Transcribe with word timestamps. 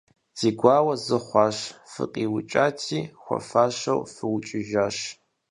Ди 0.37 0.49
гуауэ 0.59 0.93
зы 1.05 1.17
хъуащ- 1.25 1.57
фыкъиукӀати, 1.91 2.99
хуэфащэу 3.21 4.01
фыукӀыжащ. 4.13 4.97